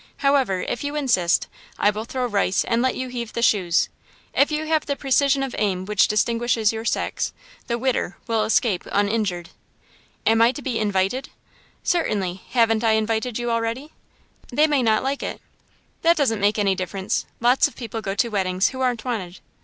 [0.25, 1.45] However, if you insist,
[1.77, 3.87] I will throw the rice and let you heave the shoes.
[4.33, 7.33] If you have the precision of aim which distinguishes your sex,
[7.67, 9.49] the 'Widder' will escape uninjured."
[10.25, 11.29] "Am I to be invited?"
[11.83, 13.89] "Certainly haven't I already invited you?"
[14.51, 15.39] "They may not like it."
[16.01, 17.27] "That doesn't make any difference.
[17.39, 19.39] Lots of people go to weddings who aren't wanted."